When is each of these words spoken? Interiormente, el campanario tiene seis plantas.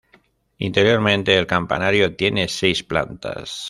Interiormente, 0.57 1.37
el 1.37 1.45
campanario 1.45 2.15
tiene 2.15 2.47
seis 2.47 2.81
plantas. 2.83 3.59